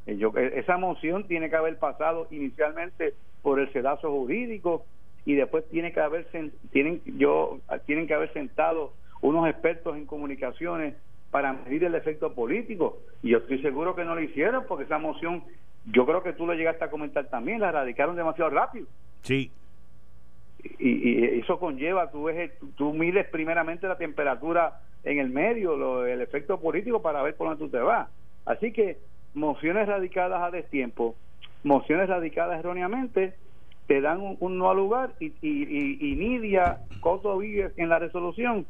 [0.05, 4.85] Eh, yo, eh, esa moción tiene que haber pasado inicialmente por el sedazo jurídico
[5.25, 6.27] y después tiene que haber
[6.73, 10.95] tienen yo tienen que haber sentado unos expertos en comunicaciones
[11.31, 12.99] para medir el efecto político.
[13.23, 15.45] Y yo estoy seguro que no lo hicieron porque esa moción
[15.87, 18.87] yo creo que tú lo llegaste a comentar también la radicaron demasiado rápido.
[19.23, 19.51] Sí.
[20.79, 26.21] Y, eso conlleva tú ves tú mides primeramente la temperatura en el medio lo, el
[26.21, 28.09] efecto político para ver por dónde tú te vas.
[28.45, 28.99] Así que
[29.35, 31.15] mociones radicadas a destiempo
[31.63, 33.35] mociones radicadas erróneamente
[33.87, 38.67] te dan un, nuevo lugar y, y, y, Nidia Coto en la resolución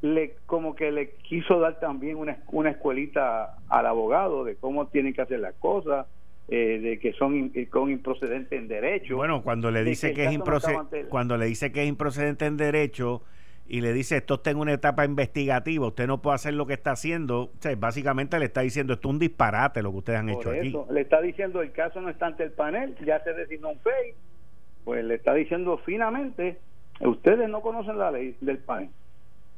[0.00, 5.12] le como que le quiso dar también una, una escuelita al abogado de cómo tienen
[5.12, 6.06] que hacer las cosas
[6.48, 11.04] eh, de que son con improcedente en derecho bueno cuando le dice que, es improcedente
[11.06, 13.22] cuando le dice que es improcedente en derecho
[13.68, 16.72] y le dice esto está en una etapa investigativa, usted no puede hacer lo que
[16.72, 20.50] está haciendo, básicamente le está diciendo esto es un disparate lo que ustedes han hecho
[20.50, 20.74] aquí.
[20.90, 24.14] Le está diciendo el caso no está ante el panel, ya se designó un FEI,
[24.88, 26.56] pues le está diciendo finamente,
[27.00, 28.88] ustedes no conocen la ley del país.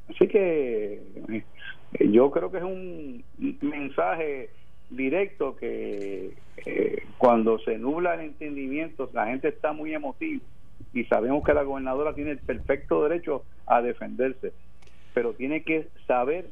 [0.08, 3.22] Así que eh, yo creo que es un
[3.60, 4.50] mensaje
[4.90, 6.34] directo que
[6.66, 10.42] eh, cuando se nubla el entendimiento, la gente está muy emotiva
[10.92, 14.52] y sabemos que la gobernadora tiene el perfecto derecho a defenderse,
[15.14, 16.50] pero tiene que saber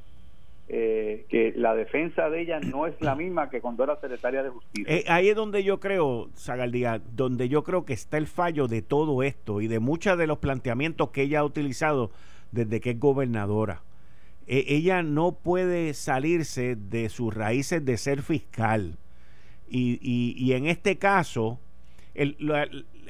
[0.71, 4.51] eh, que la defensa de ella no es la misma que cuando era secretaria de
[4.51, 4.95] justicia.
[4.95, 8.83] Eh, ahí es donde yo creo, Zagaldía, donde yo creo que está el fallo de
[8.83, 12.11] todo esto y de muchos de los planteamientos que ella ha utilizado
[12.53, 13.83] desde que es gobernadora.
[14.47, 18.99] E, ella no puede salirse de sus raíces de ser fiscal.
[19.71, 21.59] Y, y, en este caso,
[22.15, 22.37] el,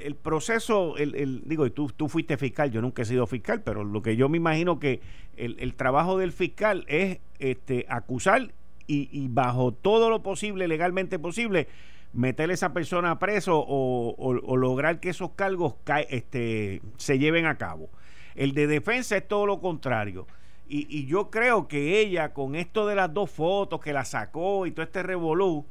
[0.02, 3.84] el proceso, el, digo, y tú, tú fuiste fiscal, yo nunca he sido fiscal, pero
[3.84, 5.00] lo que yo me imagino que
[5.36, 8.52] el, trabajo del fiscal es este, acusar
[8.86, 11.68] y, bajo todo lo posible, legalmente posible,
[12.14, 15.74] meter a esa persona a preso o, lograr que esos cargos
[16.08, 17.90] este, se lleven a cabo.
[18.34, 20.26] El de defensa es todo lo contrario.
[20.68, 24.66] Y, y yo creo que ella, con esto de las dos fotos que la sacó
[24.66, 25.66] y todo este revolú,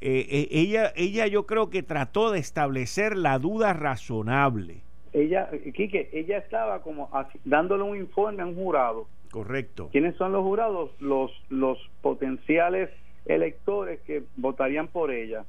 [0.00, 4.82] eh, eh, ella, ella yo creo que trató de establecer la duda razonable.
[5.12, 7.10] Ella, Quique, ella estaba como
[7.44, 9.06] dándole un informe a un jurado.
[9.30, 9.88] Correcto.
[9.92, 10.90] ¿Quiénes son los jurados?
[11.00, 12.90] Los, los potenciales
[13.24, 15.44] electores que votarían por ella.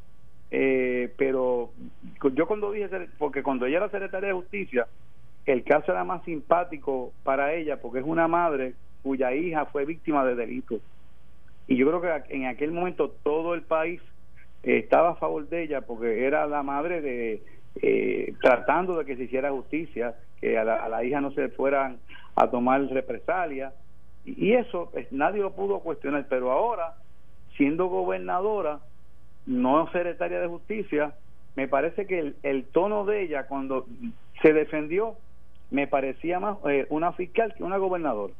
[0.51, 1.71] Eh, pero
[2.33, 2.87] yo cuando dije,
[3.17, 4.87] porque cuando ella era secretaria de justicia,
[5.45, 8.73] el caso era más simpático para ella porque es una madre
[9.03, 10.81] cuya hija fue víctima de delitos
[11.67, 14.01] y yo creo que en aquel momento todo el país
[14.67, 17.41] eh, estaba a favor de ella porque era la madre de
[17.81, 21.99] eh, tratando de que se hiciera justicia, que a la, hija no se fueran
[22.35, 23.73] a tomar represalias
[24.25, 26.95] y, eso pues, nadie lo pudo cuestionar, pero ahora
[27.55, 28.79] siendo gobernadora,
[29.45, 31.15] no secretaria de justicia,
[31.55, 33.87] me parece que el, el tono de ella cuando
[34.41, 35.15] se defendió
[35.71, 38.33] me parecía más eh, una fiscal que una gobernadora.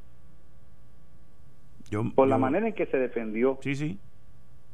[2.16, 3.60] por la manera en que se defendió.
[3.62, 3.98] Sí, sí.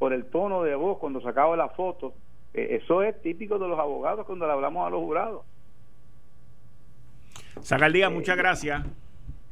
[0.04, 2.14] Por el tono de voz cuando sacaba la foto.
[2.54, 5.46] Eh, eso es típico de los abogados cuando le hablamos a los jurados.
[7.62, 8.84] Sacaldía, muchas gracias.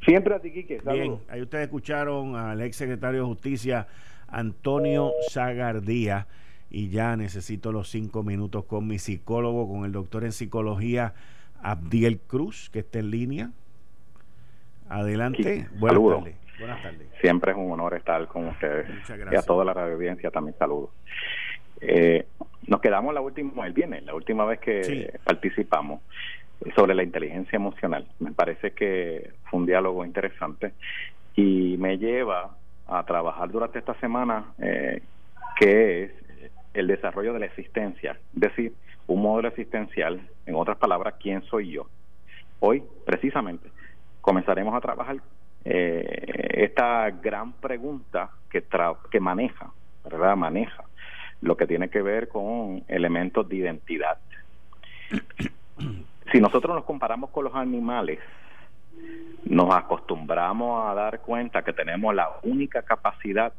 [0.04, 0.82] Siempre a ti, Quique.
[0.84, 3.86] Bien, ahí ustedes escucharon al ex secretario de Justicia,
[4.28, 6.26] Antonio Zagardía.
[6.68, 11.14] Y ya necesito los cinco minutos con mi psicólogo, con el doctor en psicología
[11.62, 13.52] Abdiel Cruz, que está en línea.
[14.90, 15.66] Adelante.
[15.78, 16.41] Buenas tardes.
[16.58, 17.08] Buenas tardes.
[17.20, 18.88] Siempre es un honor estar con ustedes.
[18.88, 19.32] Muchas gracias.
[19.32, 20.90] Y a toda la audiencia también saludo.
[21.80, 22.26] Eh,
[22.66, 26.00] nos quedamos la última, el viernes, la última vez que participamos
[26.76, 28.06] sobre la inteligencia emocional.
[28.20, 30.74] Me parece que fue un diálogo interesante
[31.34, 35.02] y me lleva a trabajar durante esta semana eh,
[35.58, 36.12] que es
[36.74, 38.72] el desarrollo de la existencia, es decir,
[39.06, 41.86] un modelo existencial, en otras palabras, ¿quién soy yo?
[42.60, 43.68] Hoy, precisamente,
[44.20, 45.16] comenzaremos a trabajar
[45.64, 48.64] eh, esta gran pregunta que,
[49.10, 49.70] que maneja,
[50.04, 50.36] ¿verdad?
[50.36, 50.84] Maneja
[51.40, 54.18] lo que tiene que ver con elementos de identidad.
[56.30, 58.20] Si nosotros nos comparamos con los animales,
[59.44, 63.52] nos acostumbramos a dar cuenta que tenemos la única capacidad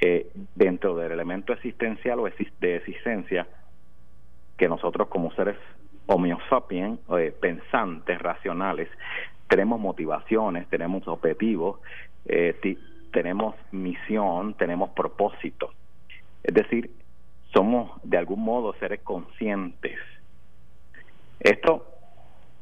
[0.00, 2.28] eh, dentro del elemento existencial o
[2.60, 3.46] de existencia
[4.56, 5.56] que nosotros como seres
[6.06, 8.88] homo sapiens, eh, pensantes, racionales,
[9.52, 11.78] tenemos motivaciones, tenemos objetivos,
[12.24, 12.58] eh,
[13.12, 15.74] tenemos misión, tenemos propósito.
[16.42, 16.90] Es decir,
[17.52, 19.98] somos de algún modo seres conscientes.
[21.38, 21.86] Esto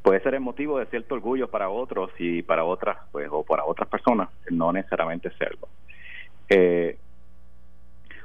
[0.01, 3.63] puede ser el motivo de cierto orgullo para otros y para otras, pues, o para
[3.63, 5.69] otras personas, no necesariamente serlo.
[6.49, 6.97] Eh,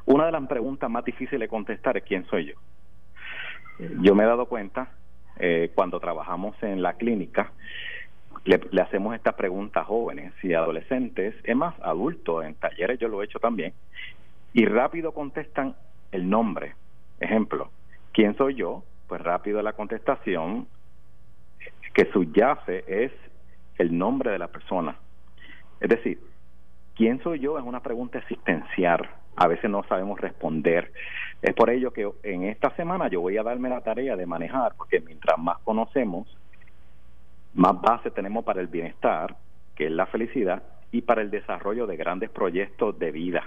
[0.07, 2.55] una de las preguntas más difíciles de contestar es quién soy yo.
[4.01, 4.89] Yo me he dado cuenta
[5.39, 7.53] eh, cuando trabajamos en la clínica,
[8.47, 13.09] le, le, hacemos estas preguntas a jóvenes y adolescentes, es más, adultos, en talleres yo
[13.09, 13.73] lo he hecho también,
[14.53, 15.77] y rápido contestan
[16.13, 16.75] el nombre.
[17.21, 17.71] Ejemplo,
[18.13, 18.85] ¿quién soy yo?
[19.09, 20.67] Pues rápido la contestación
[21.93, 23.13] que subyace es
[23.79, 24.97] el nombre de la persona.
[25.81, 26.21] Es decir,
[26.95, 27.59] ¿quién soy yo?
[27.59, 29.09] Es una pregunta existencial.
[29.37, 30.93] A veces no sabemos responder.
[31.43, 34.75] Es por ello que en esta semana yo voy a darme la tarea de manejar,
[34.77, 36.27] porque mientras más conocemos,
[37.57, 39.37] más base tenemos para el bienestar,
[39.75, 43.45] que es la felicidad, y para el desarrollo de grandes proyectos de vida.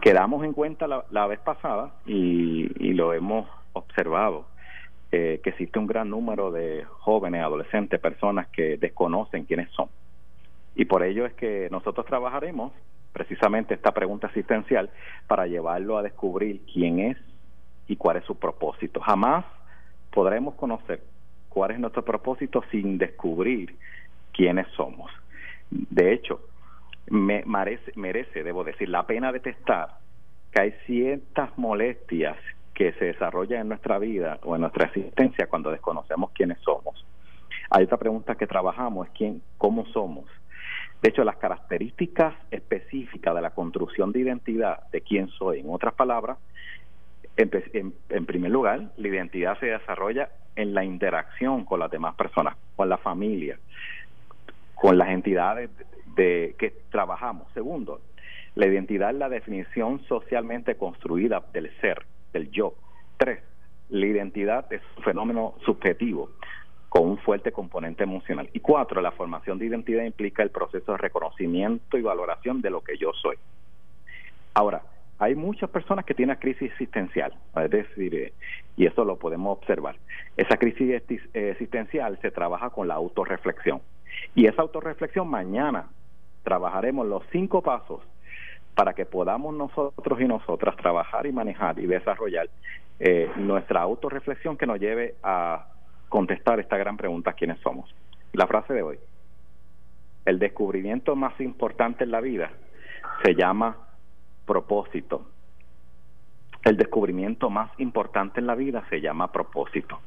[0.00, 4.46] Quedamos en cuenta la, vez pasada y, lo hemos observado,
[5.12, 9.88] eh, que existe un gran número de jóvenes, adolescentes, personas que desconocen quiénes son.
[10.74, 12.72] Y por ello es que nosotros trabajaremos
[13.12, 14.90] precisamente esta pregunta existencial
[15.28, 17.16] para llevarlo a descubrir quién es
[17.86, 19.00] y cuál es su propósito.
[19.00, 19.44] Jamás
[20.10, 21.00] podremos conocer
[21.54, 23.76] cuál es nuestro propósito sin descubrir
[24.32, 25.08] quiénes somos.
[25.70, 26.40] De hecho,
[27.08, 29.98] me merece, debo decir, la pena detestar
[30.50, 32.36] que hay ciertas molestias
[32.74, 37.06] que se desarrollan en nuestra vida o en nuestra existencia cuando desconocemos quiénes somos.
[37.70, 40.24] Hay otra pregunta que trabajamos, es quién, cómo somos.
[41.02, 45.94] De hecho, las características específicas de la construcción de identidad de quién soy, en otras
[45.94, 46.36] palabras,
[47.36, 52.88] en, primer lugar, la identidad se desarrolla en la interacción con las demás personas, con
[52.88, 53.58] la familia,
[54.74, 55.70] con las entidades
[56.14, 57.50] de que trabajamos.
[57.52, 58.00] Segundo,
[58.54, 62.74] la identidad es la definición socialmente construida del ser, del yo.
[63.16, 63.42] Tres,
[63.88, 66.30] la identidad es un fenómeno subjetivo
[66.88, 68.48] con un fuerte componente emocional.
[68.52, 72.82] Y cuatro, la formación de identidad implica el proceso de reconocimiento y valoración de lo
[72.82, 73.36] que yo soy.
[74.54, 74.82] Ahora,
[75.18, 78.32] hay muchas personas que tienen crisis existencial, es decir, eh,
[78.76, 79.96] y eso lo podemos observar.
[80.36, 81.02] Esa crisis
[81.32, 83.80] existencial se trabaja con la autorreflexión.
[84.34, 85.88] Y esa autorreflexión mañana
[86.42, 88.00] trabajaremos los cinco pasos
[88.74, 92.48] para que podamos nosotros y nosotras trabajar y manejar y desarrollar
[92.98, 95.68] eh, nuestra autorreflexión que nos lleve a
[96.08, 97.92] contestar esta gran pregunta, ¿quiénes somos?
[98.32, 98.98] La frase de hoy,
[100.24, 102.50] el descubrimiento más importante en la vida
[103.24, 103.76] se llama
[104.46, 105.26] propósito.
[106.62, 110.00] El descubrimiento más importante en la vida se llama propósito.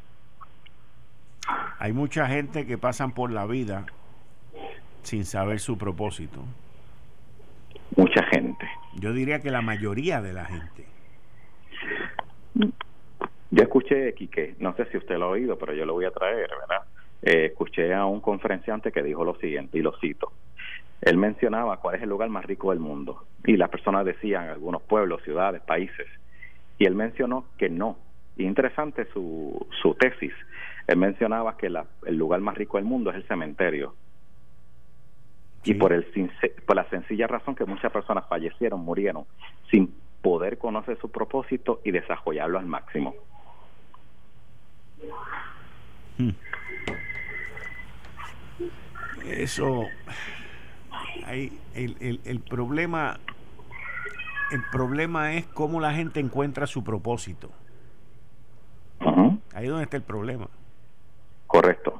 [1.80, 3.86] Hay mucha gente que pasan por la vida
[5.04, 6.42] sin saber su propósito.
[7.96, 8.68] mucha gente.
[8.96, 10.86] Yo diría que la mayoría de la gente.
[13.52, 16.12] Yo escuché, Quique, no sé si usted lo ha oído, pero yo lo voy a
[16.12, 16.86] traer, ¿verdad?
[17.22, 20.32] Eh, escuché a un conferenciante que dijo lo siguiente, y lo cito.
[21.02, 24.82] Él mencionaba cuál es el lugar más rico del mundo, y las personas decían algunos
[24.82, 26.08] pueblos, ciudades, países,
[26.78, 27.98] y él mencionó que no.
[28.38, 30.34] interesante su, su tesis.
[30.88, 33.96] Él mencionaba que la, el lugar más rico del mundo es el cementerio.
[35.64, 36.06] Y por, el,
[36.66, 39.26] por la sencilla razón que muchas personas fallecieron, murieron,
[39.70, 43.16] sin poder conocer su propósito y desarrollarlo al máximo.
[46.18, 46.30] Hmm.
[49.26, 49.86] Eso,
[51.26, 53.20] hay, el, el, el problema,
[54.52, 57.50] el problema es cómo la gente encuentra su propósito.
[59.54, 60.48] Ahí es donde está el problema.
[61.48, 62.00] Correcto.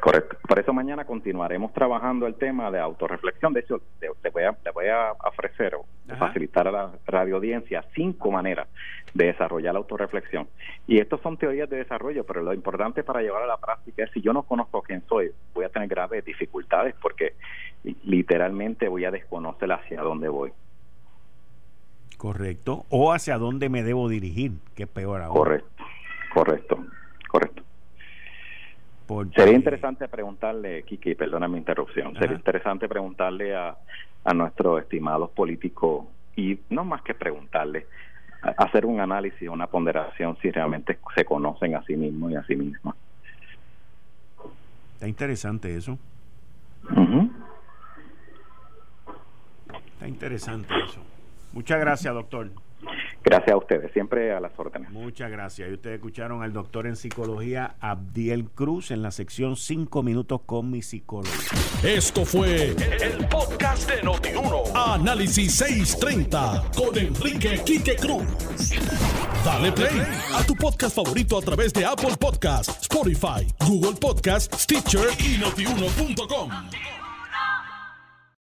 [0.00, 0.36] Correcto.
[0.46, 3.52] Por eso mañana continuaremos trabajando el tema de autorreflexión.
[3.52, 5.84] De hecho, te, voy, a, te voy a ofrecer o
[6.16, 8.68] facilitar a la radio audiencia cinco maneras
[9.14, 10.48] de desarrollar la autorreflexión.
[10.86, 14.10] Y estos son teorías de desarrollo, pero lo importante para llevar a la práctica es
[14.12, 17.34] si yo no conozco quién soy, voy a tener graves dificultades porque
[18.04, 20.52] literalmente voy a desconocer hacia dónde voy.
[22.16, 22.84] Correcto.
[22.90, 25.38] O hacia dónde me debo dirigir, que es peor ahora.
[25.38, 25.84] Correcto,
[26.32, 26.86] correcto,
[27.28, 27.62] correcto.
[29.34, 33.74] Sería interesante preguntarle, Kiki, perdona mi interrupción, sería interesante preguntarle a,
[34.24, 36.04] a nuestros estimados políticos
[36.36, 37.86] y no más que preguntarle,
[38.42, 42.56] hacer un análisis, una ponderación si realmente se conocen a sí mismos y a sí
[42.56, 42.94] mismas.
[44.94, 45.98] Está interesante eso.
[49.92, 51.00] Está interesante eso.
[51.52, 52.50] Muchas gracias, doctor.
[53.24, 54.90] Gracias a ustedes, siempre a las órdenes.
[54.90, 55.68] Muchas gracias.
[55.68, 60.70] Y ustedes escucharon al doctor en psicología Abdiel Cruz en la sección 5 minutos con
[60.70, 61.34] mi psicólogo.
[61.82, 64.62] Esto fue el, podcast de Notiuno.
[64.74, 68.24] Análisis 630 con Enrique Quique Cruz.
[69.44, 70.00] Dale play
[70.34, 76.50] a tu podcast favorito a través de Apple Podcasts, Spotify, Google Podcasts, Stitcher y notiuno.com.